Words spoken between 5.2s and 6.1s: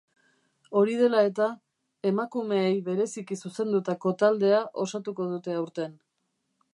dute aurten.